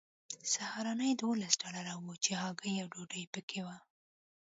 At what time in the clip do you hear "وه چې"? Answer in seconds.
2.03-2.31